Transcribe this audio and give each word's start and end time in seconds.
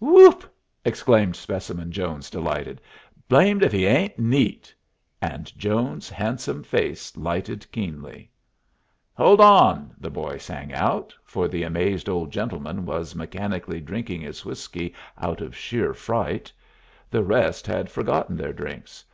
"Whoop!" 0.00 0.50
exclaimed 0.86 1.36
Specimen 1.36 1.92
Jones, 1.92 2.30
delighted. 2.30 2.80
"Blamed 3.28 3.62
if 3.62 3.72
he 3.72 3.84
ain't 3.84 4.18
neat!" 4.18 4.74
And 5.20 5.54
Jones's 5.58 6.08
handsome 6.08 6.62
face 6.62 7.14
lighted 7.14 7.70
keenly. 7.70 8.30
"Hold 9.12 9.38
on!" 9.42 9.94
the 9.98 10.08
boy 10.08 10.38
sang 10.38 10.72
out, 10.72 11.14
for 11.24 11.46
the 11.46 11.62
amazed 11.62 12.08
old 12.08 12.30
gentleman 12.30 12.86
was 12.86 13.14
mechanically 13.14 13.82
drinking 13.82 14.22
his 14.22 14.46
whiskey 14.46 14.94
out 15.18 15.42
of 15.42 15.54
sheer 15.54 15.92
fright. 15.92 16.50
The 17.10 17.22
rest 17.22 17.66
had 17.66 17.90
forgotten 17.90 18.34
their 18.38 18.54
drinks. 18.54 19.04